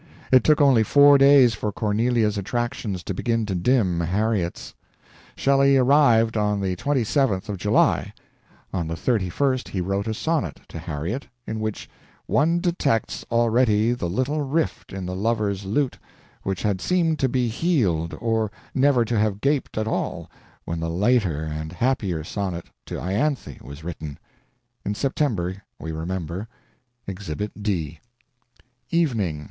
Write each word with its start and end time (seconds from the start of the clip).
It 0.31 0.43
took 0.43 0.59
only 0.59 0.81
four 0.81 1.19
days 1.19 1.53
for 1.53 1.71
Cornelia's 1.71 2.35
attractions 2.35 3.03
to 3.03 3.13
begin 3.13 3.45
to 3.45 3.53
dim 3.53 3.99
Harriet's. 3.99 4.73
Shelley 5.37 5.77
arrived 5.77 6.35
on 6.35 6.59
the 6.59 6.75
27th 6.75 7.49
of 7.49 7.57
July; 7.59 8.11
on 8.73 8.87
the 8.87 8.95
31st 8.95 9.67
he 9.67 9.79
wrote 9.79 10.07
a 10.07 10.15
sonnet 10.15 10.59
to 10.69 10.79
Harriet 10.79 11.27
in 11.45 11.59
which 11.59 11.87
"one 12.25 12.59
detects 12.59 13.23
already 13.31 13.91
the 13.91 14.09
little 14.09 14.41
rift 14.41 14.91
in 14.91 15.05
the 15.05 15.13
lover's 15.15 15.65
lute 15.65 15.99
which 16.41 16.63
had 16.63 16.81
seemed 16.81 17.19
to 17.19 17.29
be 17.29 17.47
healed 17.47 18.17
or 18.19 18.49
never 18.73 19.05
to 19.05 19.19
have 19.19 19.39
gaped 19.39 19.77
at 19.77 19.87
all 19.87 20.31
when 20.65 20.79
the 20.79 20.89
later 20.89 21.43
and 21.43 21.71
happier 21.71 22.23
sonnet 22.23 22.65
to 22.87 22.95
Ianthe 22.99 23.61
was 23.61 23.83
written" 23.83 24.17
in 24.83 24.95
September, 24.95 25.61
we 25.77 25.91
remember: 25.91 26.47
Exhibit 27.05 27.51
D 27.61 27.99
"EVENING. 28.89 29.39